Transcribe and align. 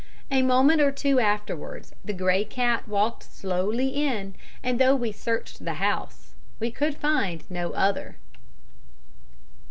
A 0.31 0.41
moment 0.41 0.81
or 0.81 0.91
two 0.91 1.19
afterwards 1.19 1.93
the 2.03 2.11
grey 2.11 2.43
cat 2.43 2.87
walked 2.87 3.21
slowly 3.21 3.89
in, 3.89 4.33
and 4.63 4.79
though 4.79 4.95
we 4.95 5.11
searched 5.11 5.63
the 5.63 5.75
house, 5.75 6.33
we 6.59 6.71
could 6.71 6.97
find 6.97 7.43
no 7.51 7.69
other. 7.73 8.17